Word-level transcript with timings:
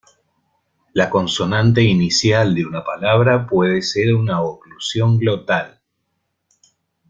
La 0.93 1.11
consonante 1.11 1.83
inicial 1.83 2.55
de 2.55 2.65
una 2.65 2.83
palabra 2.83 3.45
puede 3.45 3.83
ser 3.83 4.15
una 4.15 4.41
oclusión 4.41 5.19
glotal. 5.19 5.79